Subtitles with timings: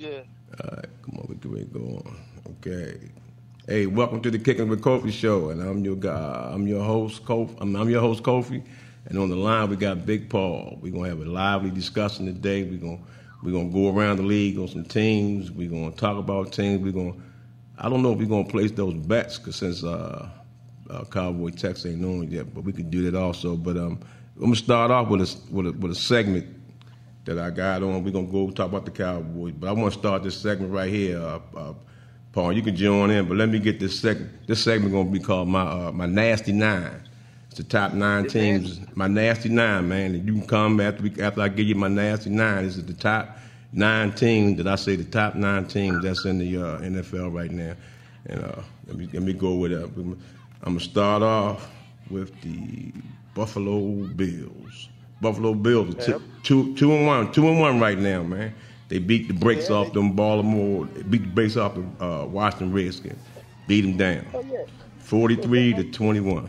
[0.00, 0.20] Yeah.
[0.62, 2.16] All right, come on, we can we go on.
[2.50, 3.10] Okay.
[3.66, 6.50] Hey, welcome to the Kicking with Kofi show, and I'm your guy.
[6.52, 7.56] I'm your host, Kofi.
[7.60, 8.62] I'm, I'm your host, Kofi,
[9.06, 10.78] and on the line we got Big Paul.
[10.80, 12.62] We're gonna have a lively discussion today.
[12.62, 13.00] We're gonna
[13.42, 15.50] we're gonna go around the league on some teams.
[15.50, 16.80] We're gonna talk about teams.
[16.80, 17.20] We're gonna
[17.76, 20.28] I don't know if we're gonna place those bets because since uh,
[20.90, 23.56] uh, Cowboy Tex ain't known yet, but we could do that also.
[23.56, 23.98] But um,
[24.36, 26.57] I'm gonna start off with a with a, with a segment
[27.28, 28.02] that I got on.
[28.02, 30.90] We're gonna go talk about the Cowboys, but I want to start this segment right
[30.90, 31.18] here.
[31.18, 31.74] Uh, uh,
[32.32, 34.46] Paul, you can join in, but let me get this segment.
[34.46, 37.02] This segment gonna be called my uh, my nasty nine.
[37.48, 38.80] It's the top nine teams.
[38.94, 40.14] My nasty nine, man.
[40.14, 42.64] And you can come after we, after I give you my nasty nine.
[42.64, 43.36] This is the top
[43.72, 47.50] nine teams that I say the top nine teams that's in the uh, NFL right
[47.50, 47.74] now.
[48.26, 49.82] And uh, let me let me go with it.
[49.82, 50.18] I'm
[50.62, 51.68] gonna start off
[52.10, 52.92] with the
[53.34, 54.88] Buffalo Bills.
[55.20, 56.20] Buffalo Bills, Yep.
[56.42, 58.54] two, two and one, two and one right now, man.
[58.88, 62.24] They beat the brakes Yeah, off them Baltimore, they beat the brakes off the uh,
[62.26, 63.18] Washington Redskins,
[63.66, 64.64] beat them down, Oh yeah.
[64.98, 66.48] forty-three to 21.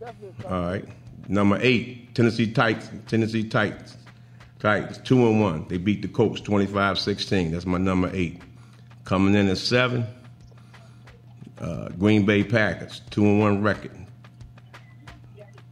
[0.00, 0.10] Yeah,
[0.48, 0.84] All right.
[1.28, 3.96] number eight, Tennessee Titans, Tennessee Titans,
[4.58, 5.66] Titans, two and one.
[5.68, 7.52] They beat the Colts 25-16.
[7.52, 8.42] That's my number eight.
[9.04, 10.04] Coming in at seven,
[11.60, 13.92] uh, Green Bay Packers, two and one record.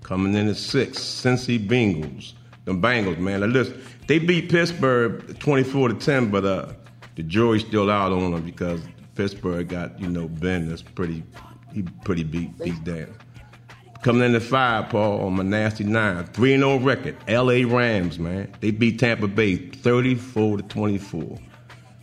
[0.06, 2.34] Coming in at six, Cincy Bengals.
[2.64, 3.40] The Bengals, man.
[3.40, 6.72] Now listen, they beat Pittsburgh 24 to 10, but uh,
[7.16, 8.80] the jury's still out on them because
[9.16, 11.24] Pittsburgh got, you know, Ben that's pretty,
[11.74, 13.12] he pretty beat, beat down.
[14.04, 16.24] Coming in at five, Paul, on my nasty nine.
[16.26, 17.16] 3 and 0 record.
[17.28, 18.54] LA Rams, man.
[18.60, 21.38] They beat Tampa Bay 34 to 24.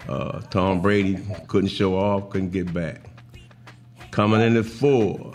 [0.10, 3.10] Uh, Tom Brady couldn't show off, couldn't get back.
[4.12, 5.32] Coming in at four,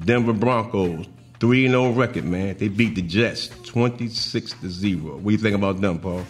[0.00, 1.06] Denver Broncos,
[1.40, 2.56] 3 and 0 record, man.
[2.58, 5.16] They beat the Jets 26 to 0.
[5.16, 6.24] What do you think about them, Paul?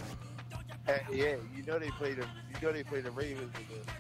[1.13, 2.27] Yeah, you know they play the.
[2.61, 3.53] You know they play the Ravens.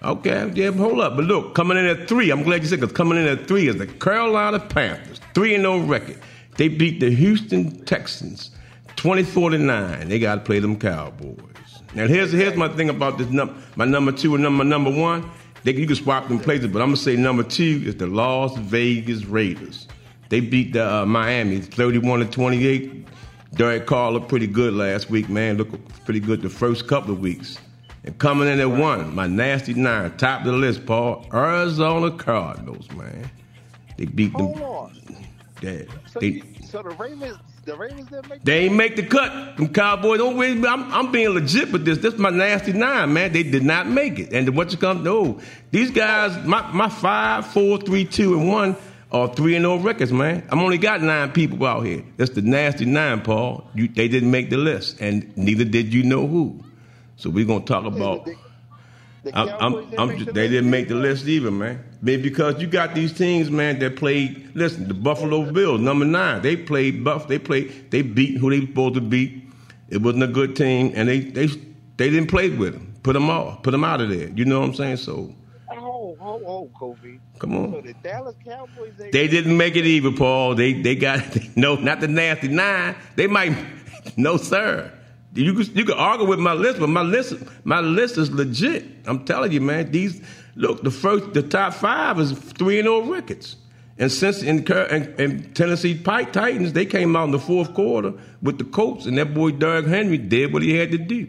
[0.02, 1.16] Okay, yeah, hold up.
[1.16, 3.68] But look, coming in at three, I'm glad you said because coming in at three
[3.68, 6.18] is the Carolina Panthers, three and no record.
[6.56, 8.50] They beat the Houston Texans,
[8.96, 10.08] 24 to nine.
[10.08, 11.38] They got to play them Cowboys.
[11.94, 13.54] Now here's here's my thing about this number.
[13.76, 15.28] My number two and number number one,
[15.64, 18.56] they, you can swap them places, but I'm gonna say number two is the Las
[18.58, 19.88] Vegas Raiders.
[20.30, 23.06] They beat the uh, Miami 31 to 28.
[23.54, 25.58] Derek Carr looked pretty good last week, man.
[25.58, 27.58] Looked pretty good the first couple of weeks.
[28.04, 31.26] And coming in at one, my nasty nine, top of the list, Paul.
[31.34, 33.28] Arizona Cardinals, man.
[33.98, 34.54] They beat them.
[34.54, 34.96] Hold on.
[35.62, 38.44] Yeah, So, they, you, so the Ravens, the Ravens didn't make.
[38.44, 39.56] they ain't make the cut.
[39.58, 40.66] Them Cowboys don't really.
[40.66, 41.98] I'm, I'm being legit with this.
[41.98, 43.32] This is my nasty nine, man.
[43.32, 44.32] They did not make it.
[44.32, 45.02] And what you come?
[45.02, 45.40] No,
[45.72, 46.46] these guys.
[46.46, 48.76] My my five, four, three, two, and one
[49.12, 50.46] are three and no records, man.
[50.50, 52.04] I'm only got nine people out here.
[52.16, 53.68] That's the nasty nine, Paul.
[53.74, 56.62] You, they didn't make the list, and neither did you know who.
[57.16, 58.24] So we're gonna talk about.
[58.24, 58.36] The,
[59.34, 61.84] I'm, I'm, I'm just, the they didn't make the list either, man.
[62.00, 64.50] Man, because you got these teams, man, that played.
[64.54, 67.28] Listen, the Buffalo Bills, number nine, they played buff.
[67.28, 67.90] They played.
[67.90, 69.44] They beat who they supposed to beat.
[69.88, 71.46] It wasn't a good team, and they they
[71.96, 72.94] they didn't play with them.
[73.02, 73.62] Put them off.
[73.62, 74.28] Put them out of there.
[74.28, 74.96] You know what I'm saying?
[74.98, 75.34] So
[76.40, 77.18] Oh, oh, oh, Kobe.
[77.38, 77.72] come on.
[77.72, 80.54] So the Dallas Cowboys, they, They didn't make it even, Paul.
[80.54, 81.22] They they got
[81.56, 82.96] no, not the nasty nine.
[83.16, 83.56] They might
[84.16, 84.92] no, sir.
[85.34, 87.34] You could you could argue with my list, but my list
[87.64, 88.84] my list is legit.
[89.06, 89.90] I'm telling you, man.
[89.90, 90.20] These
[90.56, 93.56] look the first the top five is three and zero records.
[93.98, 98.14] And since in, in, in Tennessee Pike Titans, they came out in the fourth quarter
[98.40, 101.28] with the Colts, and that boy Doug Henry did what he had to do.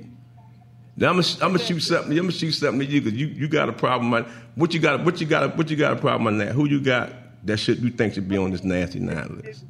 [1.02, 2.12] Now I'm gonna, I'm gonna shoot something.
[2.12, 4.14] I'm gonna shoot something to you because you, you got a problem.
[4.14, 4.24] On,
[4.54, 5.04] what you got?
[5.04, 5.58] What you got?
[5.58, 6.50] What you got a problem on that?
[6.50, 7.12] Who you got
[7.46, 9.66] that should you think should be on this nasty nine list?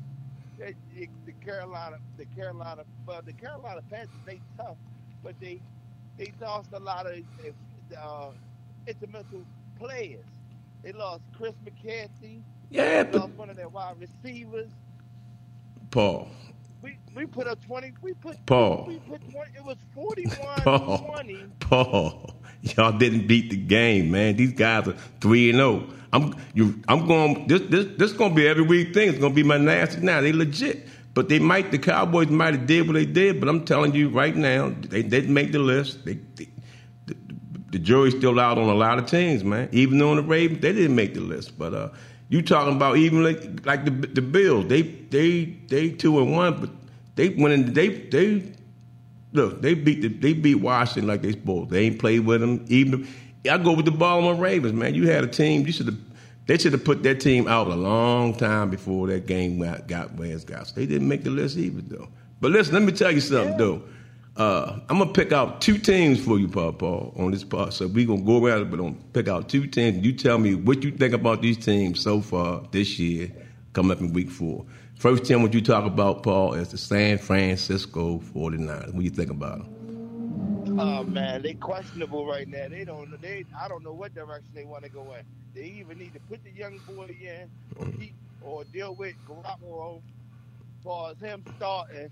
[0.59, 4.75] they, they, the Carolina, the Carolina, well, the Carolina Panthers, they tough,
[5.23, 5.61] but they
[6.17, 7.17] they lost a lot of
[7.97, 8.31] uh,
[8.85, 9.45] instrumental
[9.79, 10.25] players.
[10.83, 12.41] They lost Chris McCaffrey.
[12.69, 14.69] Yeah, They but lost one of their wide receivers.
[15.91, 16.27] Paul,
[16.81, 17.93] We we put up twenty.
[18.01, 18.85] We put Paul.
[18.87, 21.45] We put 20, it was 41 Paul, 20.
[21.59, 24.35] Paul, y'all didn't beat the game, man.
[24.35, 25.87] These guys are three and zero.
[26.13, 26.81] I'm you.
[26.87, 27.47] I'm going.
[27.47, 29.09] This this this gonna be every week thing.
[29.09, 30.21] It's gonna be my nasty now.
[30.21, 31.71] They legit, but they might.
[31.71, 35.03] The Cowboys might have did what they did, but I'm telling you right now, they
[35.03, 36.03] didn't make the list.
[36.03, 36.49] They, they
[37.05, 37.15] the,
[37.71, 39.69] the jury's still out on a lot of teams, man.
[39.71, 41.57] Even on the Ravens, they didn't make the list.
[41.57, 41.89] But uh,
[42.31, 44.65] you talking about even like, like the the Bills?
[44.67, 46.69] They they they two and one, but
[47.15, 47.73] they went in.
[47.73, 48.53] They they
[49.33, 49.61] look.
[49.61, 51.71] They beat the, they beat Washington like they supposed.
[51.71, 52.63] They ain't played with them.
[52.69, 53.05] Even
[53.49, 54.95] I go with the Baltimore Ravens, man.
[54.95, 55.67] You had a team.
[55.67, 55.97] You should have.
[56.47, 60.31] They should have put that team out a long time before that game got, where
[60.31, 60.67] it's got.
[60.67, 62.07] So they didn't make the list either, though.
[62.39, 63.83] But listen, let me tell you something, though.
[64.41, 67.73] Uh, I'm gonna pick out two teams for you, Paul, Paul, on this part.
[67.73, 70.03] So we gonna go around, but I'm gonna pick out two teams.
[70.03, 73.31] You tell me what you think about these teams so far this year,
[73.73, 74.65] coming up in week four.
[74.95, 78.87] First team, what you talk about, Paul, is the San Francisco 49ers.
[78.87, 80.79] What do you think about them?
[80.79, 82.67] Oh man, they questionable right now.
[82.67, 83.21] They don't.
[83.21, 85.23] They I don't know what direction they want to go in.
[85.53, 89.97] They even need to put the young boy in, or, keep, or deal with Garoppolo.
[89.97, 92.09] As far as him starting,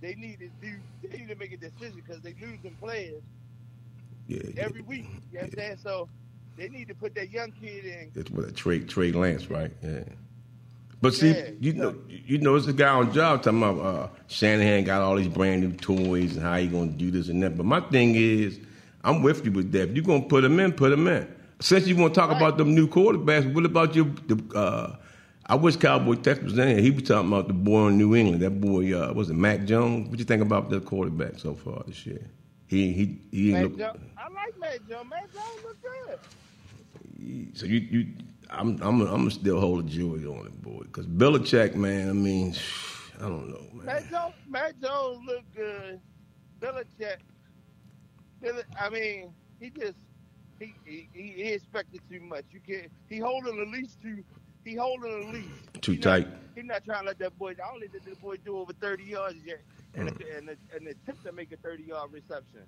[0.00, 0.74] they need to do.
[1.02, 3.22] They need to make a decision because they losing players
[4.26, 4.62] Yeah, yeah.
[4.64, 5.06] every week.
[5.32, 5.78] You know what I'm saying?
[5.82, 6.08] So
[6.56, 8.10] they need to put that young kid in.
[8.14, 9.70] It's what a trade Trey Lance, right?
[9.82, 10.00] Yeah.
[11.00, 11.82] But see, Yeah, you yeah.
[11.82, 15.28] know, you know, it's a guy on job talking about uh, Shanahan got all these
[15.28, 17.56] brand new toys and how he gonna do this and that.
[17.56, 18.58] But my thing is,
[19.04, 19.90] I'm with you with that.
[19.90, 21.32] If you're gonna put him in, put him in.
[21.60, 22.36] Since you want to talk Right.
[22.36, 24.06] about them new quarterbacks, what about your?
[24.26, 24.96] The, uh,
[25.50, 26.80] I wish Cowboy Tex was in here.
[26.80, 28.42] He was talking about the boy in New England.
[28.42, 30.08] That boy, uh, was it Mac Jones?
[30.10, 32.20] What you think about the quarterback so far this year?
[32.66, 35.06] He he he ain't Matt look, Jones, I like Mac Jones.
[35.08, 37.56] Mac Jones look good.
[37.56, 38.06] So you, you,
[38.50, 40.80] I'm, I'm, I'm still hold a jury on it, boy.
[40.82, 42.54] Because Belichick, man, I mean,
[43.18, 43.86] I don't know, man.
[43.86, 45.98] Matt Jones, Matt Jones look good.
[46.60, 47.16] Belichick,
[48.42, 49.96] Bill, I mean, he just
[50.58, 52.44] he, he he he expected too much.
[52.50, 52.92] You can't.
[53.08, 54.22] He holding the leash too.
[54.68, 55.44] He holding the leash
[55.80, 56.28] Too He not- tight.
[56.54, 57.54] He's not trying to let that boy.
[57.64, 59.60] I only did the boy do over thirty yards yet,
[59.94, 60.38] and Mm.
[60.38, 62.62] and and attempt to make a thirty yard reception.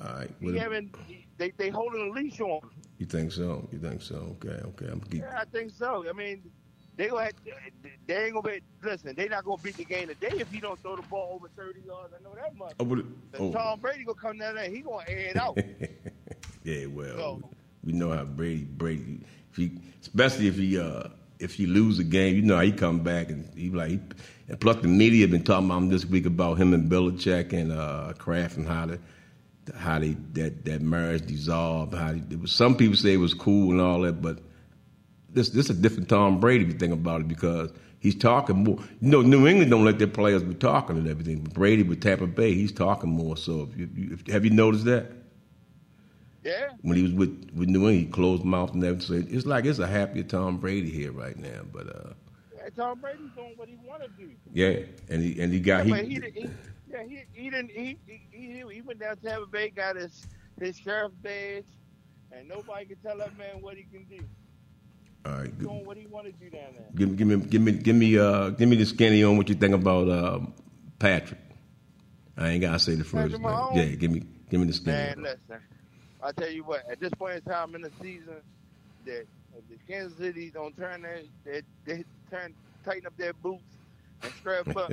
[0.00, 0.94] All right, He haven't.
[1.08, 2.60] He, they they holding a leash on.
[2.62, 2.70] him.
[2.98, 3.68] you think so?
[3.72, 4.36] You think so?
[4.42, 4.86] Okay, okay.
[4.86, 5.22] I'm keep.
[5.22, 6.04] Yeah, I think so.
[6.08, 6.42] I mean,
[6.96, 7.32] they gonna have,
[8.06, 8.60] they ain't gonna be.
[8.82, 11.48] Listen, they not gonna beat the game today if he don't throw the ball over
[11.56, 12.12] thirty yards.
[12.18, 12.74] I know that much.
[12.78, 13.52] Oh, And oh.
[13.52, 14.68] Tom Brady gonna come down there.
[14.70, 15.58] He gonna air it out.
[16.64, 17.50] yeah, well, So-
[17.82, 21.08] we know how Brady, Brady, if he, especially if he, uh,
[21.42, 23.90] if you lose a game, you know he come back and he like.
[23.90, 24.00] He,
[24.48, 27.72] and plus, the media been talking about him this week about him and Belichick and
[27.72, 28.98] uh, Kraft and how the
[29.76, 31.94] how they that that marriage dissolved.
[31.94, 34.40] How they, was, some people say it was cool and all that, but
[35.30, 38.64] this this is a different Tom Brady if you think about it because he's talking
[38.64, 38.78] more.
[39.00, 41.42] You know, New England don't let their players be talking and everything.
[41.42, 43.36] But Brady with Tampa Bay, he's talking more.
[43.36, 45.21] So if you, if, have you noticed that?
[46.44, 46.70] Yeah.
[46.82, 49.26] when he was with, with New England, he closed mouth and everything.
[49.26, 51.62] So it's like it's a happier Tom Brady here right now.
[51.72, 52.12] But uh,
[52.56, 52.68] yeah.
[52.76, 54.30] Tom Brady's doing what he want to do.
[54.52, 56.50] yeah, and he and he got but he, he, didn't- he,
[56.90, 60.26] yeah, he he didn't he, he he he went down to Tampa Bay, got his
[60.60, 61.64] his sheriff badge,
[62.30, 64.22] and nobody can tell that man what he can do.
[65.24, 65.44] all right.
[65.46, 65.68] He's Good.
[65.68, 66.86] doing what he want to do down there.
[66.94, 69.48] Give me give me give me give me uh give me the skinny on what
[69.48, 70.40] you think about uh,
[70.98, 71.40] Patrick.
[72.36, 73.50] I ain't gotta say the first Patrick name.
[73.50, 73.76] Mahomes?
[73.76, 74.96] Yeah, give me give me the skinny.
[74.96, 75.60] Man, listen.
[76.22, 78.36] I tell you what, at this point in time in the season,
[79.06, 79.26] that
[79.56, 82.54] if the Kansas City don't turn their, they, they turn
[82.84, 83.62] tighten up their boots
[84.22, 84.92] and strap up,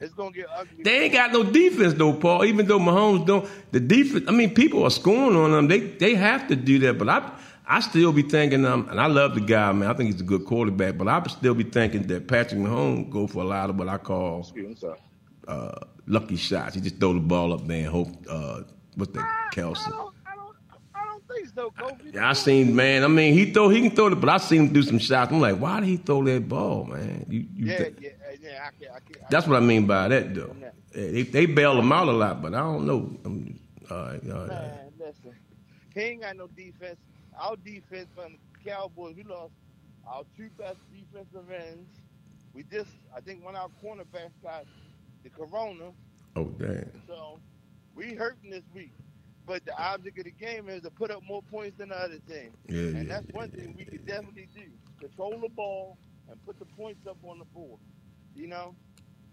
[0.00, 0.84] it's gonna get ugly.
[0.84, 2.44] They ain't got no defense though, Paul.
[2.44, 4.24] Even though Mahomes don't, the defense.
[4.28, 5.68] I mean, people are scoring on them.
[5.68, 6.98] They they have to do that.
[6.98, 7.32] But I
[7.66, 9.90] I still be thinking, um, and I love the guy, man.
[9.90, 10.98] I think he's a good quarterback.
[10.98, 13.88] But I would still be thinking that Patrick Mahomes go for a lot of what
[13.88, 14.98] I call Excuse me, I'm sorry.
[15.48, 16.74] uh, lucky shots.
[16.74, 18.08] He just throw the ball up there and hope.
[18.28, 18.60] Uh,
[18.96, 20.13] what's that, I Kelce?
[21.54, 22.10] Don't, I I don't think so, Kobe.
[22.18, 23.04] Yeah, I seen man.
[23.04, 25.32] I mean, he throw he can throw it, but I seen him do some shots.
[25.32, 27.26] I'm like, why did he throw that ball, man?
[27.28, 28.66] You, you Yeah, think- yeah, uh, yeah.
[28.68, 29.22] I can, I can.
[29.30, 30.54] That's what I mean by that, though.
[30.60, 30.70] Yeah.
[30.94, 33.10] Yeah, They, they bail him out a lot, but I don't know.
[33.24, 33.58] I'm,
[33.90, 34.48] all right, all right.
[34.48, 35.34] Man, listen,
[35.94, 36.96] he ain't got no defense.
[37.38, 38.32] Our defense from
[38.62, 39.52] the Cowboys, we lost
[40.06, 41.88] our two best defensive ends.
[42.54, 44.64] We just, I think, one of our cornerbacks got
[45.24, 45.90] the corona,
[46.36, 46.88] Oh, damn.
[47.08, 47.40] so
[47.96, 48.92] we hurting this week.
[49.46, 52.18] But the object of the game is to put up more points than the other
[52.28, 54.70] team, Yeah, and yeah, that's one yeah, thing we can definitely do:
[55.00, 55.98] control the ball
[56.28, 57.80] and put the points up on the board.
[58.34, 58.76] You know,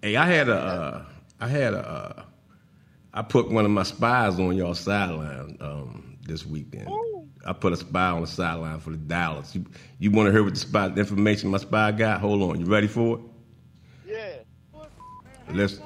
[0.01, 1.05] Hey, I had a, uh,
[1.39, 2.23] I had a, uh,
[3.13, 6.87] I put one of my spies on y'all sideline um, this weekend.
[6.87, 7.27] Ooh.
[7.45, 9.55] I put a spy on the sideline for the Dallas.
[9.55, 9.65] You,
[9.99, 12.21] you want to hear what the spy the information my spy got?
[12.21, 13.21] Hold on, you ready for it?
[14.03, 14.43] yeah.
[15.47, 15.83] Listen.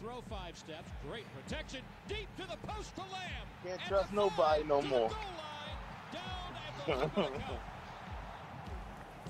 [0.00, 0.90] Throw five steps.
[1.08, 1.80] Great protection.
[2.08, 3.46] Deep to the post to Lamb.
[3.64, 5.08] Can't At trust nobody no more.
[5.08, 5.78] goal line.
[6.12, 7.60] Down at the one count.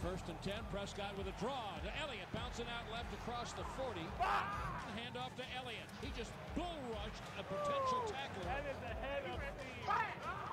[0.03, 0.61] First and ten.
[0.71, 2.29] Prescott with a draw to Elliott.
[2.35, 4.01] Bouncing out left across the 40.
[4.95, 5.89] Hand off to Elliott.
[6.01, 8.47] He just bull rushed a potential tackler.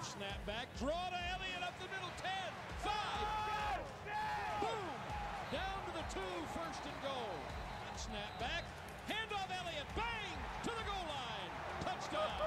[0.02, 0.68] Snap back.
[0.80, 2.12] Draw to Elliott up the middle.
[2.18, 2.32] 10.
[2.82, 2.92] 5.
[4.62, 4.90] Boom.
[5.52, 6.34] Down to the two.
[6.56, 7.36] First and goal.
[7.96, 8.64] Snap back.
[9.10, 9.88] Handoff Elliott.
[9.96, 10.06] Bang!
[10.64, 11.52] To the goal line.
[11.82, 12.44] Touchdown.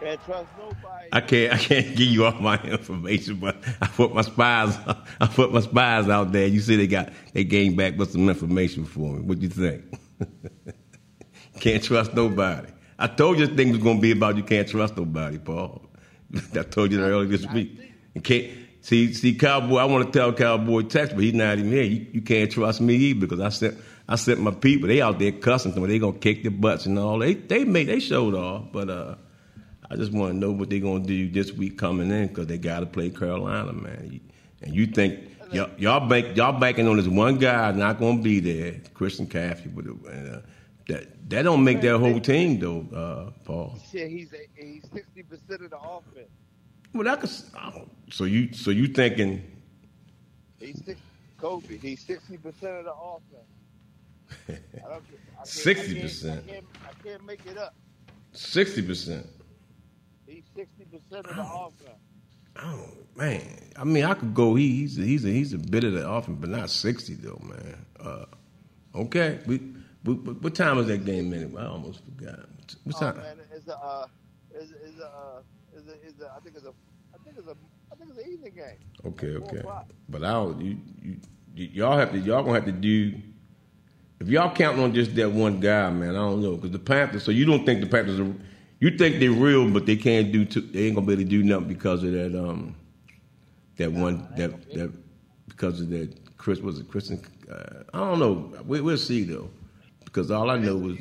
[0.00, 1.08] Can't trust nobody.
[1.12, 4.76] I can't I can't give you all my information, but I put my spies
[5.20, 6.46] I put my spies out there.
[6.46, 9.20] You see they got they came back with some information for me.
[9.20, 9.84] What do you think?
[11.60, 12.68] can't trust nobody.
[12.98, 15.82] I told you this thing was gonna be about you can't trust nobody, Paul.
[16.54, 17.78] I told you that earlier this week.
[18.14, 19.76] You can't see see Cowboy.
[19.78, 21.82] I want to tell Cowboy text, but he's not even here.
[21.82, 24.88] You, you can't trust me either because I sent I sent my people.
[24.88, 25.88] They out there cussing to me.
[25.88, 27.18] They gonna kick their butts and all.
[27.18, 29.14] They they made they showed off, but uh,
[29.90, 32.58] I just want to know what they're gonna do this week coming in because they
[32.58, 34.20] got to play Carolina, man.
[34.62, 35.20] And you think
[35.52, 39.74] y'all, y'all bank y'all banking on this one guy not gonna be there, Christian Caffey,
[39.74, 40.40] but uh,
[40.88, 43.78] that that don't make that whole team though, uh, Paul.
[43.90, 46.28] Shit, he's a, he's sixty percent of the offense.
[46.92, 47.30] Well, that could,
[48.12, 49.42] so you so you thinking
[50.60, 51.00] He's six,
[51.38, 51.78] Kobe.
[51.78, 53.48] He's sixty percent of the offense.
[54.48, 55.04] I don't,
[55.40, 56.38] I can't- 60%.
[56.46, 57.74] I can't, I I can't make it up.
[58.32, 59.26] sixty percent?
[60.26, 62.00] He's sixty percent of the offense.
[62.56, 63.42] Oh man,
[63.76, 64.54] I mean, I could go.
[64.54, 67.40] He, he's a, he's a, he's a bit of the offense, but not sixty though,
[67.42, 67.84] man.
[68.00, 68.24] Uh,
[68.94, 69.58] okay, we,
[70.04, 71.62] we, what what time was that game anyway?
[71.62, 72.40] I almost forgot.
[72.84, 73.16] What Oh time?
[73.16, 74.06] man, it's a, uh,
[74.52, 75.42] it's, it's a, uh,
[75.76, 76.72] it's a, it's a, I think it's a,
[77.14, 77.56] I think it's a,
[77.92, 78.78] I think it's an evening game.
[79.06, 79.62] Okay, okay.
[80.08, 81.16] But I'll you, you,
[81.54, 83.14] you y'all have to y'all gonna have to do.
[84.20, 87.24] If y'all counting on just that one guy, man, I don't know because the Panthers.
[87.24, 88.34] So you don't think the Panthers are?
[88.80, 90.44] You think they're real, but they can't do.
[90.44, 92.38] Too, they ain't gonna be able to do nothing because of that.
[92.38, 92.76] Um,
[93.76, 94.92] that one that that
[95.48, 96.16] because of that.
[96.36, 97.24] Chris was it Christian?
[97.50, 98.52] Uh, I don't know.
[98.66, 99.48] We, we'll see though,
[100.04, 100.98] because all I know is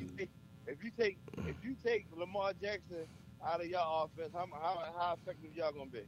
[0.67, 3.05] if you take if you take Lamar Jackson
[3.45, 6.01] out of your offense, how how, how effective y'all gonna be?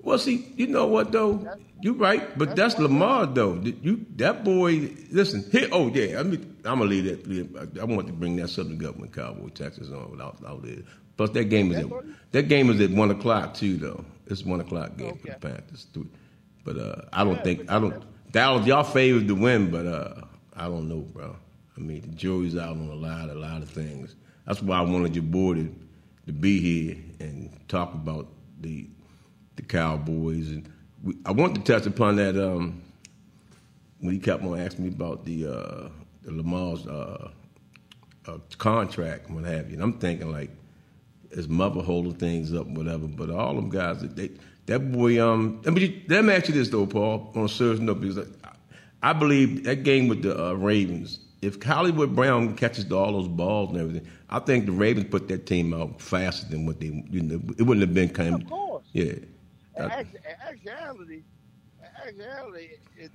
[0.00, 1.46] Well, see, you know what though?
[1.82, 3.54] You're right, but that's Lamar though.
[3.54, 4.90] You that boy.
[5.10, 5.68] Listen, here.
[5.72, 7.26] Oh yeah, I mean, I'm gonna leave that.
[7.26, 10.78] leave- I want to bring that Southern Government Cowboy Texas on without out there.
[11.16, 11.90] Plus, that game is at,
[12.32, 14.04] that game is at one o'clock too, though.
[14.26, 15.86] It's one o'clock game for the Panthers.
[15.92, 16.08] too.
[16.64, 18.04] But uh, I don't think I don't.
[18.32, 20.22] Dallas, y'all favored to win, but uh,
[20.54, 21.36] I don't know, bro.
[21.76, 24.14] I mean, the jury's out on a lot, a lot of things.
[24.46, 25.74] That's why I wanted your boy to,
[26.26, 28.28] to be here and talk about
[28.60, 28.88] the
[29.56, 30.48] the Cowboys.
[30.50, 30.68] And
[31.02, 32.80] we, I want to touch upon that um,
[34.00, 35.88] when he kept on asking me about the, uh,
[36.22, 37.30] the Lamar's uh,
[38.26, 39.74] uh, contract and what have you.
[39.74, 40.50] And I'm thinking like
[41.32, 43.06] his mother holding things up, whatever.
[43.06, 44.30] But all them guys, they,
[44.66, 45.22] that boy.
[45.24, 48.18] Um, let me let me ask you this though, Paul, on a serious note, because
[48.18, 51.20] I, I believe that game with the uh, Ravens.
[51.42, 55.46] If Hollywood Brown catches all those balls and everything, I think the Ravens put that
[55.46, 56.86] team out faster than what they.
[57.10, 58.82] You know, it wouldn't have been kind Of.
[58.92, 59.04] Yeah.
[59.04, 59.35] In Uh, act-
[59.78, 61.22] actuality,
[61.80, 63.10] in actuality, it,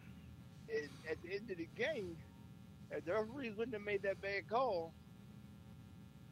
[0.70, 2.16] it, at the end of the game,
[2.92, 4.94] if the referees wouldn't have made that bad call,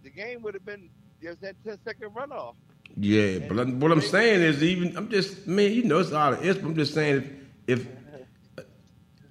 [0.03, 0.89] the game would have been
[1.21, 2.55] just that 10 second runoff.
[2.97, 6.33] Yeah, but I'm- what I'm saying is even I'm just man, you know it's all
[6.33, 6.59] of ifs.
[6.59, 7.87] but I'm just saying if, if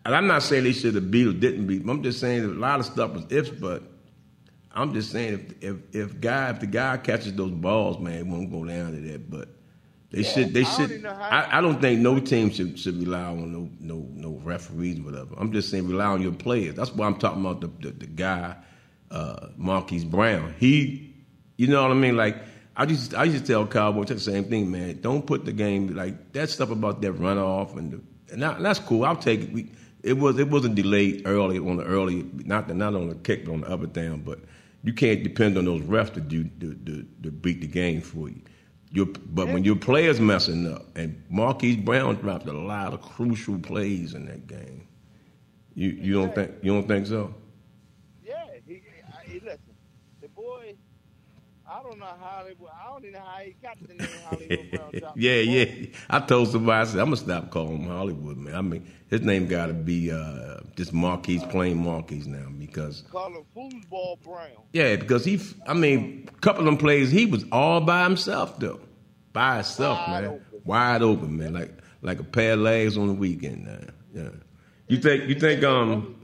[0.05, 1.85] and I'm not saying they should have beat or didn't beat.
[1.85, 3.83] but I'm just saying that a lot of stuff was ifs, but
[4.73, 8.27] I'm just saying if if if guy if the guy catches those balls, man, it
[8.27, 9.29] won't go down to that.
[9.29, 9.49] But
[10.11, 11.05] they should they I don't should.
[11.05, 14.99] how- I, I don't think no team should should rely on no no no referees
[15.01, 15.35] or whatever.
[15.37, 16.75] I'm just saying rely on your players.
[16.75, 18.57] That's why I'm talking about the the, the guy,
[19.11, 20.55] uh, Marquise Brown.
[20.59, 21.15] He,
[21.57, 22.37] you know what I mean, like.
[22.81, 25.01] I just I used to tell Cowboys the same thing, man.
[25.01, 28.01] Don't put the game like that stuff about that runoff and the,
[28.33, 29.05] and, and that's cool.
[29.05, 29.53] I'll take it.
[29.53, 29.73] We,
[30.05, 33.47] it was it wasn't delayed early on the early not the, not on the kick
[33.47, 34.21] but on the up and down.
[34.21, 34.39] But
[34.85, 38.29] you can't depend on those refs to do to, to, to beat the game for
[38.29, 38.43] you.
[38.91, 43.59] Your, but when your players messing up, and Marquise Brown dropped a lot of crucial
[43.59, 44.89] plays in that game,
[45.75, 47.35] you you don't think you don't think so?
[48.25, 49.61] Yeah, he, I, he listen.
[50.23, 50.75] The boy,
[51.79, 52.51] I don't know how they.
[52.51, 54.71] I don't even know how he got the name Hollywood
[55.01, 55.13] Brown.
[55.17, 55.87] Yeah, yeah.
[56.11, 58.55] I told somebody I said I'm gonna stop calling him Hollywood, man.
[58.55, 63.29] I mean, his name got to be uh, just Marquise, plain Marquise now, because Call
[63.29, 64.49] him Foosball Brown.
[64.73, 65.41] yeah, because he.
[65.67, 68.81] I mean, a couple of them plays he was all by himself though,
[69.33, 70.61] by himself, Wide man, open.
[70.65, 71.71] wide open, man, like
[72.03, 73.65] like a pair of legs on the weekend.
[73.67, 73.93] Man.
[74.15, 74.31] Yeah.
[74.89, 76.17] You think you think um,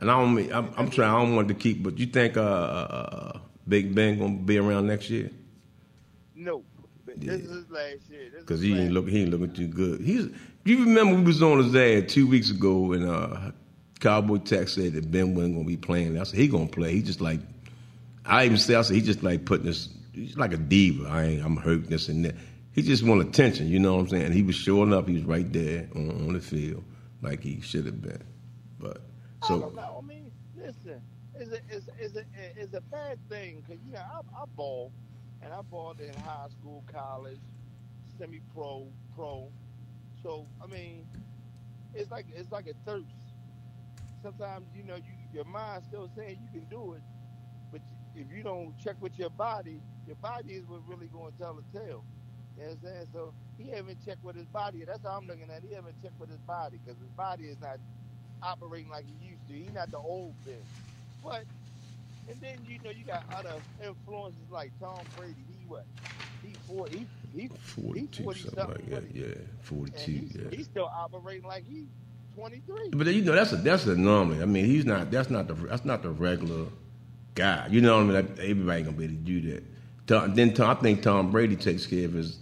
[0.00, 1.10] and I don't mean I'm, I'm trying.
[1.14, 3.37] I don't want to keep, but you think uh, uh,
[3.68, 5.30] Big Ben gonna be around next year?
[6.34, 6.64] No,
[7.04, 8.30] but this is his last year.
[8.38, 10.00] Because he ain't look, he ain't looking too good.
[10.00, 10.28] He's.
[10.64, 13.52] You remember we was on his ad two weeks ago, and uh,
[14.00, 16.18] Cowboy Tech said that Ben wasn't gonna be playing.
[16.18, 16.92] I said he gonna play.
[16.92, 17.40] He just like,
[18.24, 19.88] I even said I said he just like putting this.
[20.12, 21.08] He's like a diva.
[21.08, 21.44] I ain't.
[21.44, 22.34] I'm hurt this and that.
[22.72, 23.68] He just want attention.
[23.68, 24.26] You know what I'm saying?
[24.26, 25.08] And he was showing up.
[25.08, 26.84] He was right there on, on the field
[27.22, 28.22] like he should have been.
[28.78, 28.98] But
[29.42, 30.02] I so don't know.
[30.02, 31.00] I mean, listen.
[31.40, 32.24] Is a is is a
[32.60, 34.92] is a bad thing because you know I, I ball,
[35.42, 37.40] and I balled in high school, college,
[38.18, 39.48] semi-pro, pro.
[40.22, 41.06] So I mean,
[41.94, 43.14] it's like it's like a thirst.
[44.22, 47.02] Sometimes you know you your mind's still saying you can do it,
[47.70, 47.80] but
[48.14, 51.54] if you don't check with your body, your body is what really going to tell
[51.54, 52.04] the tale.
[52.56, 53.06] You know what I'm saying?
[53.12, 54.84] So he haven't checked with his body.
[54.84, 55.62] That's how I'm looking at.
[55.62, 57.78] He haven't checked with his body because his body is not
[58.42, 59.54] operating like he used to.
[59.54, 60.56] He's not the old Ben.
[61.22, 61.44] But
[62.28, 65.44] and then you know you got other influences like Tom Brady.
[65.48, 65.86] He what?
[66.42, 66.86] He four.
[66.88, 69.14] He he Forty two, 40 something like that.
[69.14, 70.12] Yeah, forty and two.
[70.12, 70.48] he's, Yeah.
[70.50, 71.86] he's still operating like he's
[72.34, 72.90] 23.
[72.92, 74.42] But you know that's a that's a anomaly.
[74.42, 75.10] I mean, he's not.
[75.10, 76.66] That's not the that's not the regular
[77.34, 77.66] guy.
[77.70, 78.14] You know what I mean?
[78.14, 79.64] Like, Everybody gonna be able to do that.
[80.06, 82.38] Tom, then Tom, I think Tom Brady takes care of his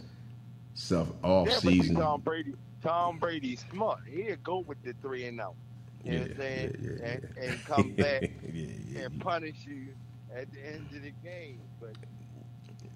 [0.75, 1.97] stuff off Yeah, season.
[1.97, 4.01] Tom Brady, Tom Brady's smart.
[4.07, 5.57] He'll go with the three and out.
[6.05, 6.71] You know what I'm saying?
[6.81, 7.43] yeah, yeah, and, yeah.
[7.45, 9.05] and come back yeah, yeah.
[9.07, 9.89] and punish you
[10.35, 11.61] at the end of the game.
[11.81, 11.93] But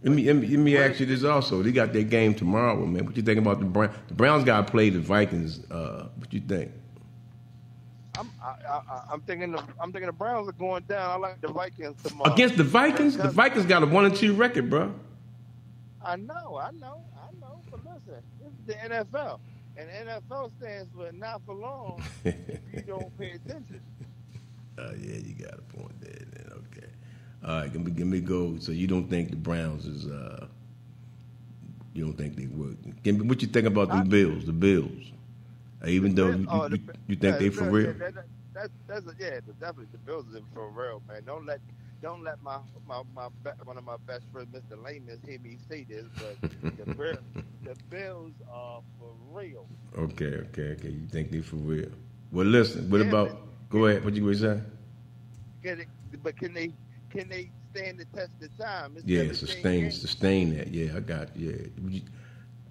[0.03, 1.63] Let me, let me let me ask you this also.
[1.63, 3.05] They got their game tomorrow, man.
[3.05, 3.95] What you think about the Browns?
[4.09, 5.61] The Browns got to play the Vikings.
[5.71, 6.73] Uh, what you think?
[8.19, 11.11] I'm I, I, I'm thinking the, I'm thinking the Browns are going down.
[11.11, 12.33] I like the Vikings tomorrow.
[12.33, 14.93] Against the Vikings, the Vikings got a one and two record, bro.
[16.05, 17.61] I know, I know, I know.
[17.71, 19.39] But listen, this is the NFL,
[19.77, 22.03] and NFL stands for not for long.
[22.25, 22.37] if
[22.73, 23.81] you don't pay attention.
[24.81, 26.25] Oh yeah, you got a point there.
[26.33, 26.89] Then okay.
[27.45, 28.59] All right, give me give me go.
[28.59, 30.07] So you don't think the Browns is?
[30.07, 30.49] uh
[31.95, 32.77] You don't think they work?
[33.03, 34.47] Give me what you think about the Bills?
[34.47, 35.13] The Bills,
[35.87, 37.95] even though you, Oh, you, the- you think yeah, they the for real?
[37.99, 38.15] yeah, that-
[38.55, 41.25] that- That's a, yeah, the- definitely the Bills are for real, man.
[41.25, 41.61] Don't let
[42.03, 43.29] don't let my my, my
[43.65, 44.77] one of my best friends, Mr.
[44.77, 46.39] Lamus, hear me say this, but
[46.77, 47.25] the Bills,
[47.65, 49.71] the Bills are for real.
[49.99, 50.91] Okay, okay, okay.
[50.91, 51.91] You think they for real?
[52.33, 52.91] Well, listen.
[52.91, 53.39] What Yeah, about?
[53.71, 54.05] Go ahead.
[54.05, 54.61] What you gonna say?
[55.63, 55.89] Can it,
[56.23, 56.73] but can they
[57.11, 58.95] can they stand the test of time?
[58.97, 60.69] It's Yeah, sustain, sustain that.
[60.69, 61.37] Yeah, I got.
[61.37, 61.55] Yeah,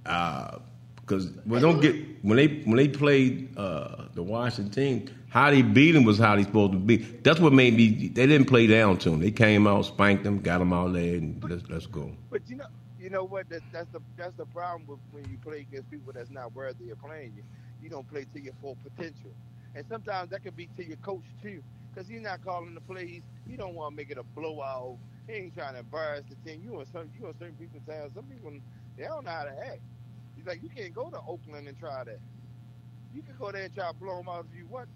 [0.04, 5.62] because well, don't get when they when they played uh, the Washington team, how they
[5.62, 6.98] beat them was how they supposed to be.
[6.98, 8.10] That's what made me.
[8.10, 9.20] They didn't play down to them.
[9.20, 12.12] They came out, spanked them, got them out there, and let's let's go.
[12.30, 12.66] But you know,
[12.98, 13.50] you know what?
[13.50, 16.90] That, that's the that's the problem with when you play against people that's not worthy
[16.90, 17.44] of playing you.
[17.82, 19.32] You don't play to your full potential,
[19.76, 21.62] and sometimes that could be to your coach too,
[21.94, 23.22] because he's not calling the plays.
[23.48, 24.98] He don't want to make it a blowout.
[25.28, 26.62] He ain't trying to embarrass the team.
[26.64, 28.12] You and some you and certain people town.
[28.14, 28.52] Some people
[28.98, 29.82] they don't know how to act.
[30.36, 32.20] He's like, you can't go to Oakland and try that.
[33.14, 34.90] You can go there and try to blow them out if you want.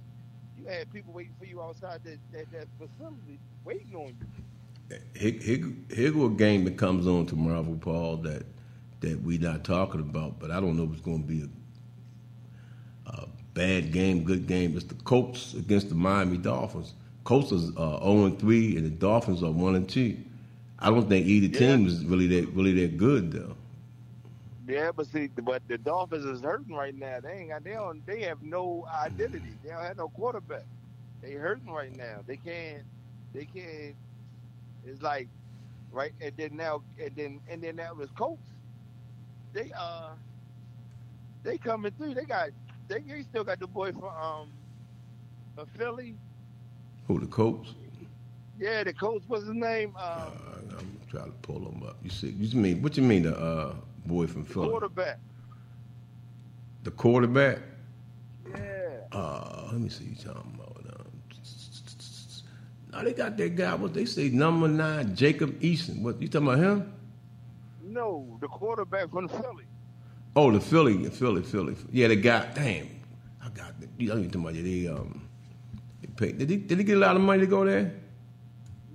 [0.57, 4.97] You had people waiting for you outside that that, that facility waiting on you.
[5.15, 8.17] Here, here a game that comes on tomorrow, Paul.
[8.17, 8.45] That
[9.01, 11.49] that we not talking about, but I don't know if it's going to be
[13.05, 14.75] a, a bad game, good game.
[14.77, 16.93] It's the Colts against the Miami Dolphins.
[17.25, 20.17] Colts is uh, zero and three, and the Dolphins are one and two.
[20.79, 21.77] I don't think either Yeah.
[21.77, 23.55] team is really that really that good though.
[24.67, 27.19] Yeah, but see, but the Dolphins is hurting right now.
[27.23, 29.59] They ain't got they don't they have no identity.
[29.63, 30.65] They don't have no quarterback.
[31.21, 32.21] They hurting right now.
[32.27, 32.83] They can't
[33.33, 33.95] they can't.
[34.83, 35.29] It's like
[35.91, 38.49] right, and then now and then and then that was Colts.
[39.53, 40.15] They uh
[41.43, 42.15] they coming through.
[42.15, 42.49] They got
[42.87, 44.47] they, they still got the boy from um
[45.55, 46.15] from Philly.
[47.07, 47.75] Who the Colts?
[48.59, 49.23] Yeah, the coach.
[49.27, 49.93] What's his name?
[49.97, 51.97] Uh, Um, I'm trying to pull him up.
[52.03, 53.73] You see, you mean what you mean the uh,
[54.05, 54.69] boy from the Philly?
[54.69, 55.19] quarterback.
[56.83, 57.59] The quarterback.
[58.49, 58.59] Yeah.
[59.11, 60.05] Uh, let me see.
[60.05, 60.77] You talking about?
[60.99, 61.11] Um,
[62.91, 63.73] now they got that guy.
[63.75, 64.29] What they say?
[64.29, 66.01] Number nine, Jacob Eason.
[66.01, 66.93] What you talking about him?
[67.81, 69.65] No, the quarterback from Philly.
[70.35, 71.75] Oh, the Philly, Philly, Philly.
[71.91, 72.49] Yeah, the guy.
[72.55, 72.89] Damn,
[73.41, 73.73] I got.
[73.79, 74.53] The, what I'm talking about?
[74.55, 75.29] They um,
[76.01, 76.37] they paid.
[76.39, 76.57] Did he?
[76.57, 77.93] Did he get a lot of money to go there?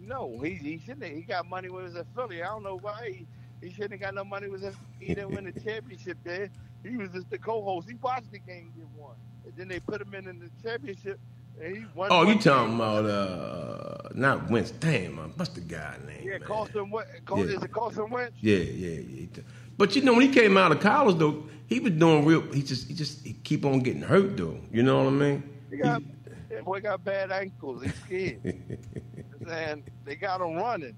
[0.04, 1.04] No, he he shouldn't.
[1.04, 1.14] Have.
[1.14, 2.42] He got money when he was his Philly.
[2.42, 3.26] I don't know why he,
[3.64, 4.74] he shouldn't have got no money with his.
[4.98, 6.50] He didn't win the championship there.
[6.82, 7.88] He was just the co-host.
[7.88, 11.20] He watched the game get won, and then they put him in, in the championship,
[11.62, 12.08] and he won.
[12.10, 12.80] Oh, you talking game.
[12.80, 14.72] about uh, not Wentz?
[14.72, 16.22] Damn, man, what's the guy name?
[16.24, 16.48] Yeah, man?
[16.48, 17.10] Carson Wentz.
[17.30, 17.44] Yeah.
[17.44, 18.36] Is it Carson Wentz?
[18.40, 19.42] Yeah, yeah, yeah.
[19.78, 22.42] But you know, when he came out of college, though, he was doing real.
[22.52, 24.58] He just, he just, he keep on getting hurt, though.
[24.72, 25.42] You know what I mean?
[25.70, 26.02] He got
[26.50, 27.82] that boy got bad ankles.
[27.84, 28.40] He's scared,
[29.48, 30.96] and they got him running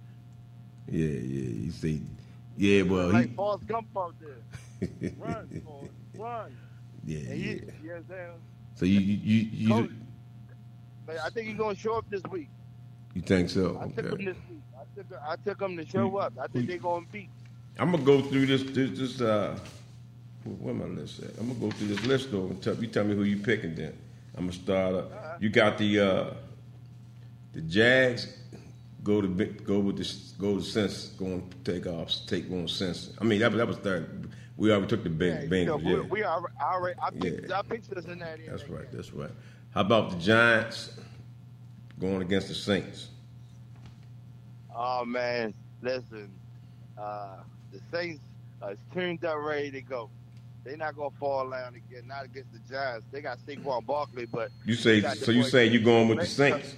[0.88, 1.50] Yeah, yeah.
[1.64, 2.02] You see,
[2.56, 2.82] yeah.
[2.82, 5.10] Well, like he, Forrest Gump out there.
[5.18, 6.56] Run, Forrest, run.
[7.04, 7.34] yeah, And yeah.
[7.36, 8.30] he, you know what I'm saying?
[8.76, 9.90] So you, you, you, Coach,
[11.06, 12.48] But I think he's gonna show up this week.
[13.14, 13.78] you think so?
[13.82, 14.62] I took him this week.
[14.74, 16.32] I took I took him to show up.
[16.40, 17.28] I think they're gonna beat.
[17.80, 19.58] I'm gonna go through this, this, this uh,
[20.44, 21.30] where my list at?
[21.38, 23.74] I'm gonna go through this list though, and tell you tell me who you picking.
[23.74, 23.96] Then
[24.36, 24.94] I'm gonna start.
[24.94, 26.34] Uh, you got the uh,
[27.54, 28.36] the Jags
[29.02, 33.14] go to go with the go to sense, go and take off, take one sense.
[33.18, 34.30] I mean that was that was third.
[34.58, 36.02] We already took the Yeah, big you know, Bengals.
[36.04, 37.00] Yeah, we are already.
[37.02, 37.58] I picked, Yeah.
[37.58, 38.40] I picked us in that.
[38.46, 38.92] that's right.
[38.92, 39.30] That's right.
[39.70, 41.00] How about the Giants
[41.98, 43.08] going against the Saints?
[44.76, 46.30] Oh man, listen,
[46.98, 47.36] uh,
[47.72, 48.22] the Saints
[48.62, 50.11] are tuned up, ready to go.
[50.64, 52.06] They're not gonna fall down again.
[52.06, 53.06] Not against the Giants.
[53.11, 55.30] They got Saquon Barkley, but You say they got the so?
[55.33, 56.76] You say you going with the Saints?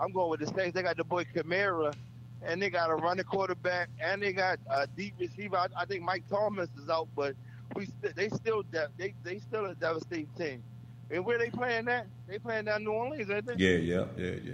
[0.00, 0.74] I'm going with the Saints.
[0.74, 1.94] They got the boy Kamara,
[2.42, 5.56] and they got a running quarterback, and they got a deep receiver.
[5.56, 7.34] I, I think Mike Thomas is out, but
[7.76, 10.62] we st- they still de- they they still a devastating team.
[11.10, 12.06] And where they playing at?
[12.26, 13.54] They playing down New Orleans, ain't they?
[13.56, 14.52] Yeah, yeah, yeah, yeah.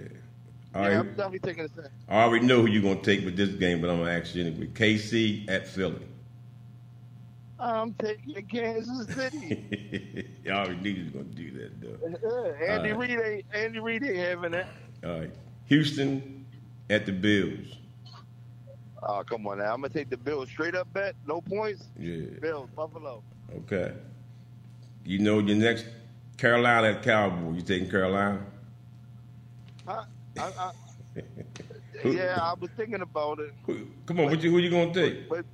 [0.75, 0.97] All yeah, right.
[0.99, 1.91] I'm definitely taking the.
[2.09, 4.45] I already know who you're gonna take with this game, but I'm gonna ask you
[4.45, 4.67] anyway.
[4.69, 6.07] KC at Philly.
[7.59, 10.27] I'm taking Kansas City.
[10.47, 12.29] I already knew you was gonna do that, though.
[12.29, 13.11] Uh, Andy All right.
[13.11, 14.69] Reid ain't Andy Reid ain't having that.
[15.05, 15.31] All right.
[15.67, 16.47] Houston
[16.89, 17.77] at the Bills.
[19.03, 19.75] Oh, come on now.
[19.75, 21.85] I'm gonna take the Bills straight up bet, no points.
[21.99, 22.27] Yeah.
[22.41, 23.23] Bills, Buffalo.
[23.57, 23.93] Okay.
[25.05, 25.87] You know your next
[26.37, 27.55] Carolina at Cowboy.
[27.55, 28.45] You taking Carolina?
[29.87, 30.05] Huh?
[30.41, 30.73] I, I,
[32.05, 33.55] yeah, I was thinking about it,
[34.07, 35.29] come on, what you, who you gonna take?
[35.29, 35.45] but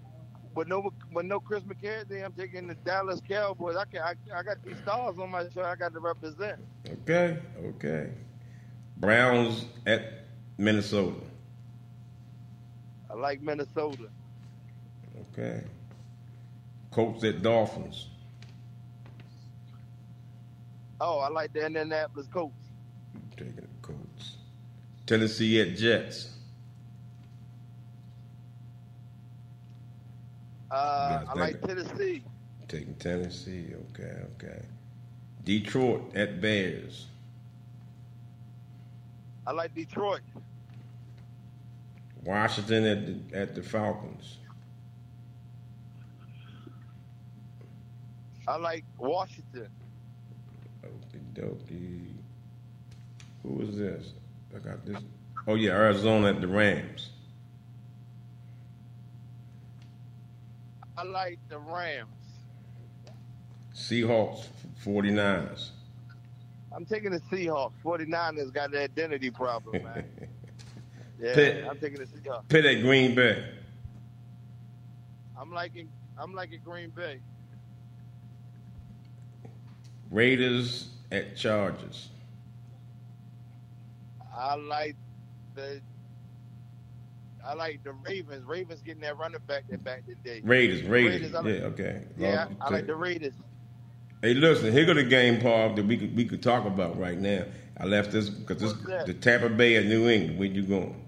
[0.57, 3.77] with no with no Chris McCaffrey, I'm taking the Dallas Cowboys.
[3.77, 5.66] I can I, I got these stars on my shirt.
[5.66, 6.59] I got to represent.
[6.90, 8.11] Okay, okay.
[8.96, 10.25] Browns at
[10.57, 11.20] Minnesota.
[13.11, 14.09] I like Minnesota.
[15.33, 15.62] Okay.
[16.90, 18.09] Colts at Dolphins.
[20.99, 22.55] Oh, I like the Indianapolis Colts.
[25.07, 25.49] Taking the Colts.
[25.49, 26.31] Tennessee at Jets.
[30.71, 32.23] Uh, I I like Tennessee.
[32.69, 33.69] Taking Tennessee.
[33.92, 34.62] Okay, okay.
[35.45, 37.07] Detroit at Bears.
[39.47, 40.23] I like Detroit.
[42.25, 44.38] Washington at the, at the Falcons.
[48.49, 49.69] I like Washington.
[50.85, 52.14] Okie dokie.
[53.42, 54.12] Who is this?
[54.55, 54.97] I got this.
[55.47, 57.11] Oh yeah, Arizona at the Rams.
[60.97, 62.09] I like the Rams.
[63.75, 64.47] Seahawks
[64.85, 65.71] 49ers.
[66.73, 67.73] I'm taking the Seahawks.
[67.85, 70.05] 49ers got the identity problem, man.
[71.19, 71.65] Yeah, Pitt.
[71.67, 72.47] I'm taking the Seahawks.
[72.49, 73.43] Pitt at Green Bay.
[75.39, 77.21] I'm liking I'm liking Green Bay.
[80.11, 82.11] Raiders at Chargers.
[84.37, 84.96] I like
[85.55, 85.81] the
[87.44, 88.44] I like the Ravens.
[88.44, 90.40] Ravens getting that running back that back today.
[90.44, 91.12] Raiders, Raiders.
[91.14, 92.03] Raiders, like- yeah, okay.
[92.18, 93.35] Yeah, I like the Raiders.
[94.22, 97.18] Hey, listen, here go the game, Paul, that we could we could talk about right
[97.18, 97.44] now.
[97.79, 98.72] I left this because this
[99.07, 100.38] the Tampa Bay at New England.
[100.38, 101.03] Where you going?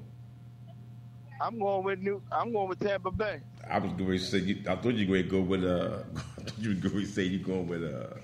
[1.40, 2.22] I'm going with New.
[2.30, 3.40] I'm going with Tampa Bay.
[3.68, 5.98] I was going to say you, I thought you were going to go with uh
[6.38, 8.14] I thought you were going to say you going with uh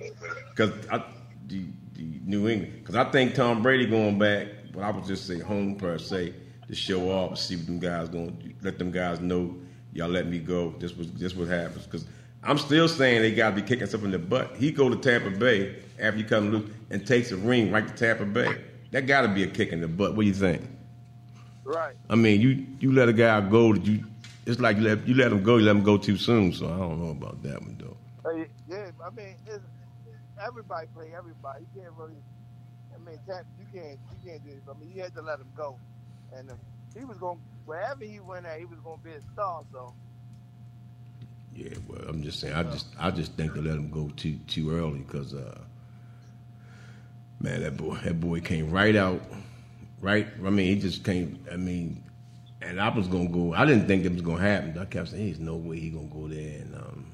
[0.51, 1.03] because I
[1.47, 1.65] the,
[1.95, 5.39] the New England because I think Tom Brady going back, but I would just say
[5.39, 6.35] home per se
[6.69, 9.55] to show off, see what them guys going let them guys know
[9.93, 10.75] y'all let me go.
[10.79, 12.07] This was this what happens because
[12.43, 14.57] I'm still saying they got to be kicking stuff in the butt.
[14.57, 17.95] He go to Tampa Bay after he come loose and takes a ring right to
[17.95, 18.55] Tampa Bay.
[18.91, 20.15] That got to be a kick in the butt.
[20.15, 20.63] What do you think?
[21.65, 21.95] Right.
[22.11, 24.05] I mean, you you let a guy go that you.
[24.47, 25.57] It's like you let you let him go.
[25.57, 26.53] You let him go too soon.
[26.53, 27.97] So I don't know about that one though.
[28.31, 29.65] Hey, Yeah, I mean, it's,
[30.45, 31.65] everybody play everybody.
[31.75, 32.15] You can't really.
[33.05, 33.99] I mean, Tam- you can't.
[34.25, 34.63] You can't do it.
[34.69, 35.79] I mean, you had to let him go,
[36.37, 36.55] and uh,
[36.99, 38.59] he was going wherever he went at.
[38.59, 39.63] He was going to be a star.
[39.73, 39.95] So
[41.55, 42.55] Yeah, well, I'm just saying.
[42.55, 45.61] I just I just think they let him go too too early because uh,
[47.41, 49.23] man, that boy that boy came right out,
[50.01, 50.27] right.
[50.45, 51.45] I mean, he just came.
[51.53, 52.03] I mean,
[52.63, 53.53] and I was gonna go.
[53.55, 54.79] I didn't think it was gonna happen.
[54.79, 57.07] I kept saying, "There's no way he gonna go there." And um,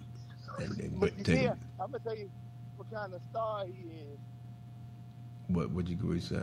[0.58, 2.30] and, and But take see, I'm gonna tell you
[2.76, 4.18] what kind of star he is.
[5.52, 6.36] What what you go say?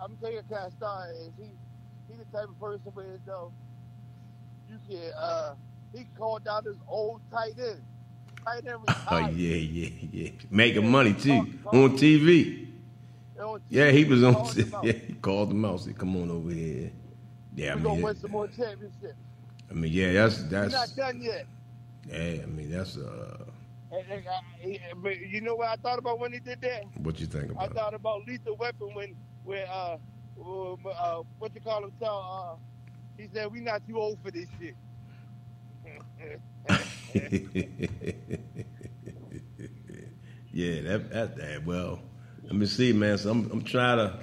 [0.00, 1.30] I'm gonna tell you what kind star is.
[1.38, 1.50] He
[2.08, 3.52] he the type of person where though
[4.68, 5.54] you can uh
[5.94, 7.82] he called out his old tight end.
[8.44, 8.78] Tight end
[9.10, 12.66] Oh yeah, yeah, yeah, making money too on TV.
[13.40, 14.36] On Yeah, he was on.
[14.36, 14.56] Out.
[14.84, 15.80] Yeah, he called him out.
[15.80, 16.92] Said, "Come on over here."
[17.54, 19.16] Yeah, I We're gonna win some more championships.
[19.70, 20.72] I mean, yeah, that's that's.
[20.72, 21.46] not done yet.
[22.08, 23.44] Yeah, I mean, that's uh,
[23.92, 24.40] And, and I,
[24.96, 26.84] but you know what I thought about when he did that?
[26.96, 27.70] what you think about?
[27.70, 29.98] I thought about Lethal Weapon when, when uh,
[30.40, 31.92] uh, uh, what you call him?
[32.00, 34.74] Tell, uh, he said, "We not too old for this shit."
[40.52, 42.00] yeah, that, that that well.
[42.44, 43.18] Let me see, man.
[43.18, 44.18] So I'm I'm trying to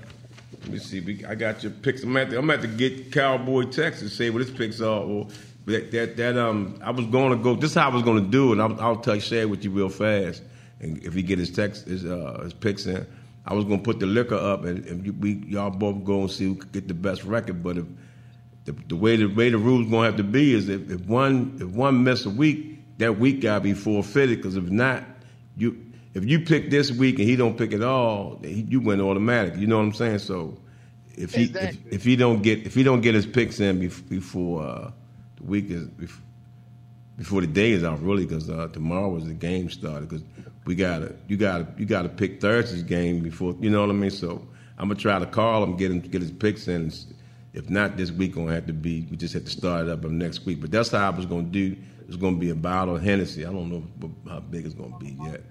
[0.62, 1.24] Let me see.
[1.28, 2.04] I got your picks.
[2.04, 4.16] I'm at, to, I'm at to get Cowboy Texas.
[4.16, 5.02] Say what his picks are.
[5.02, 5.28] Or
[5.70, 7.56] that, that that um, I was going to go.
[7.56, 8.60] This is how I was going to do it.
[8.60, 10.44] I'll, I'll tell share with you real fast.
[10.82, 13.06] And if he get his text his uh, his picks in,
[13.46, 16.32] I was going to put the liquor up, and, and we y'all both go and
[16.32, 17.64] see who could get the best record.
[17.64, 17.86] But if
[18.66, 21.02] the, the way the way the rules going to have to be is if, if
[21.06, 24.38] one if one miss a week, that week got to be forfeited.
[24.38, 25.04] Because if not,
[25.58, 29.02] you if you pick this week and he don't pick at all, he, you win
[29.02, 29.56] automatic.
[29.58, 30.20] You know what I'm saying?
[30.20, 30.58] So
[31.16, 31.82] if he Exactly.
[31.88, 34.92] if, if he don't get if he don't get his picks in before uh,
[35.42, 35.88] week is
[37.18, 40.10] before the day is out, really, because uh, tomorrow is the game started.
[40.10, 40.24] Because
[40.66, 44.12] we gotta you gotta you gotta pick Thursday's game before you know what I mean.
[44.12, 44.48] So
[44.78, 46.92] I'm gonna try to call him, get him get his picks in.
[47.54, 49.08] If not this week, gonna have to be.
[49.10, 50.62] We just have to start it up next week.
[50.62, 51.76] But that's how I was gonna do.
[52.08, 53.46] It's gonna be a bottle of Hennessy.
[53.46, 55.42] I don't know how big it's gonna be yet,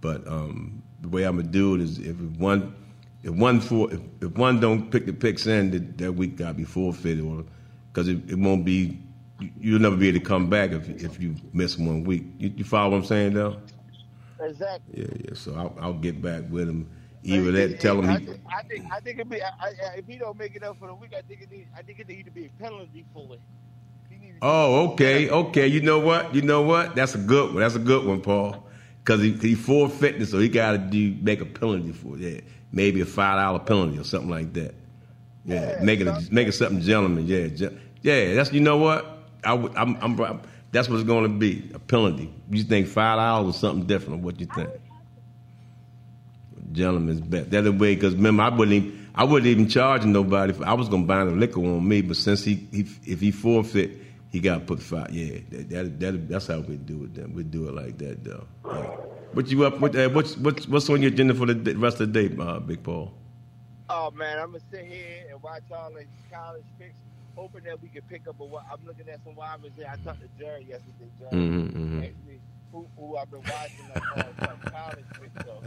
[0.00, 2.74] but um, the way I'm gonna do it is if one
[3.22, 6.48] if one for if, if one don't pick the picks in, that, that week got
[6.48, 7.44] to be forfeited, or
[7.92, 8.98] because it, it won't be.
[9.40, 12.24] You- You'll never be able to come back if if you miss one week.
[12.38, 13.56] You, you follow what I'm saying, though?
[14.40, 15.02] Exactly.
[15.02, 15.34] Yeah, yeah.
[15.34, 16.88] So I'll, I'll get back with him.
[17.24, 18.26] Either that, tell him I, he.
[18.26, 19.68] think, I think I think it'd be I, I,
[19.98, 22.00] if he don't make it up for the week, I think it need, I think
[22.00, 23.40] it need to be a penalty for it.
[24.10, 25.68] He need to- Oh, okay, okay.
[25.68, 26.34] You know what?
[26.34, 26.96] You know what?
[26.96, 27.60] That's a good one.
[27.62, 28.66] That's a good one, Paul.
[29.04, 32.20] Because he he forfeiting, so he got to do make a penalty for it.
[32.20, 32.40] Yeah,
[32.72, 34.74] maybe a five dollar penalty or something like that.
[35.44, 37.26] Yeah, Yeah, make it a, something- make it something gentleman.
[37.28, 37.70] Yeah,
[38.02, 38.34] yeah.
[38.34, 39.11] That's you know what?
[39.44, 42.32] I'm, I'm, I'm that's what it's going to be a penalty.
[42.50, 44.22] You think five dollars or something different?
[44.22, 44.70] What you think?
[46.72, 47.50] Gentlemen's bet.
[47.50, 50.54] That the way because remember I wouldn't even, I wouldn't even charge nobody.
[50.54, 53.30] For, I was gonna buy the liquor on me, but since he, he if he
[53.30, 53.90] forfeit,
[54.30, 55.10] he got to put five.
[55.10, 57.14] Yeah, that, that, that that's how we do it.
[57.14, 58.46] Then we do it like that though.
[58.64, 58.96] Yeah.
[59.34, 59.80] What you up?
[59.80, 62.58] What, uh, what's what's what's on your agenda for the rest of the day, uh,
[62.60, 63.12] Big Paul?
[63.90, 66.94] Oh man, I'm gonna sit here and watch all these college picks,
[67.36, 68.44] hoping that we can pick up a.
[68.44, 69.86] I'm looking at some wide receivers.
[69.90, 71.10] I talked to Jerry yesterday.
[71.18, 72.08] Jerry Mhm, mhm.
[72.08, 72.38] asked me
[72.72, 75.04] who, who I've been watching on uh, college.
[75.44, 75.62] So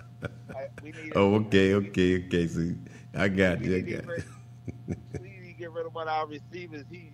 [0.56, 1.14] I, we need.
[1.16, 2.48] Oh, okay, okay, okay.
[2.48, 2.76] See,
[3.16, 3.76] I got We you.
[3.78, 4.24] I got rid,
[5.22, 6.86] we need to get rid of one of our receivers.
[6.92, 7.12] He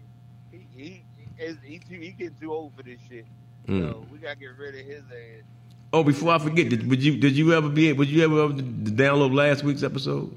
[0.52, 3.26] he he he, is, he, too, he getting too old for this shit.
[3.68, 3.92] Mm.
[3.92, 5.44] So we gotta get rid of his ass.
[5.94, 7.92] Oh, before I forget, did, would you did you ever be?
[7.92, 10.36] Would you ever to download last week's episode?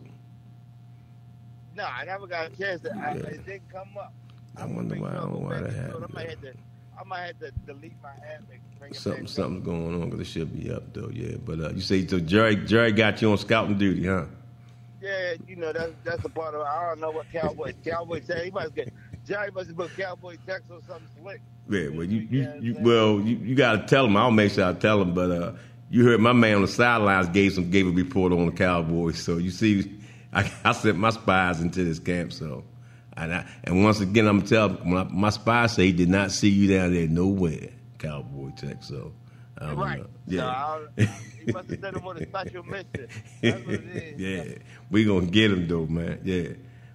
[1.76, 2.82] No, I never got a chance.
[2.82, 4.12] To, I, It didn't come up.
[4.56, 6.04] I wonder why- I don't know why that happened.
[6.08, 6.52] I might have to.
[6.96, 10.20] I might have to delete my app and bring it Something something's going on because
[10.20, 11.10] it should be up though.
[11.12, 12.20] Yeah, but uh, you say so.
[12.20, 14.26] Jerry Jerry got you on scouting duty, huh?
[15.02, 16.66] Yeah, you know that's that's the part of it.
[16.66, 18.44] I don't know what Cowboys Cowboys say.
[18.44, 18.92] He must get
[19.26, 21.40] Jerry must have put Cowboy text or something slick.
[21.68, 24.16] Yeah, well, you, you, Yeah, you well, you, you got to tell him.
[24.16, 25.14] I'll make sure I tell him.
[25.14, 25.52] But uh,
[25.90, 29.18] you heard my man on the sidelines gave some gave a report on the Cowboys.
[29.20, 29.98] So you see,
[30.35, 32.33] I, I sent my spies into this camp.
[32.33, 32.64] So,
[33.16, 36.49] and I, and once again, I'm gonna tell my spies say he did not see
[36.49, 37.68] you down there nowhere,
[37.99, 38.83] Cowboy Tech.
[38.83, 39.12] So,
[39.61, 40.01] Right.
[40.01, 40.79] So Yeah.
[40.97, 41.09] Don't,
[41.47, 43.09] he must have done it with a special mission.
[43.40, 44.20] That's what it is.
[44.20, 44.55] yeah,
[44.90, 46.20] we gonna get him though, man.
[46.25, 46.49] Yeah.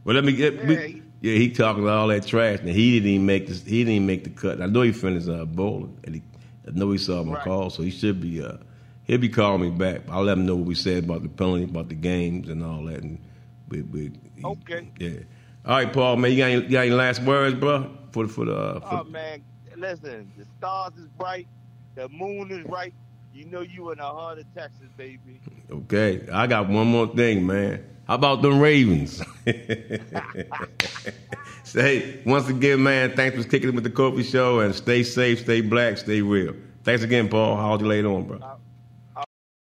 [0.03, 0.55] Well, let me get.
[0.55, 3.61] Yeah, we- he- yeah, he talking all that trash, and he didn't even make this.
[3.63, 4.61] He didn't even make the cut.
[4.61, 6.21] I know he finished uh, bowling, and he,
[6.65, 7.43] I know he saw my Right.
[7.43, 8.41] call, so he should be.
[8.41, 8.53] Uh,
[9.03, 10.03] he'll be calling me back.
[10.09, 12.85] I'll let him know what we said about the penalty, about the games, and all
[12.85, 13.03] that.
[13.03, 13.19] And
[13.69, 14.11] we, we
[14.43, 14.89] Okay.
[14.99, 15.09] yeah.
[15.65, 17.89] All right, Paul, man, you got any, you got any last words, bro?
[18.11, 18.55] For the for the.
[18.55, 19.43] Uh, for, Oh man,
[19.77, 21.47] listen, the stars is bright,
[21.95, 22.93] the moon is right.
[23.33, 25.39] You know you in the heart of Texas, baby.
[25.69, 27.85] Okay, I got one more thing, man.
[28.07, 29.21] How about them Ravens?
[31.63, 35.41] Say, once again, man, thanks for kicking it with the Kofi Show, and stay safe,
[35.41, 36.55] stay black, stay real.
[36.83, 37.57] Thanks again, Paul.
[37.57, 38.37] How you later on, bro?
[38.37, 38.55] Uh,